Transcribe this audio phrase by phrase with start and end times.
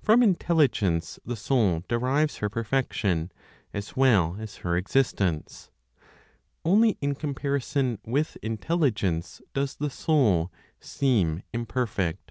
[0.00, 3.32] From Intelligence the Soul derives her perfection,
[3.74, 5.72] as well as her existence;
[6.64, 12.30] only in comparison with Intelligence does the Soul seem imperfect.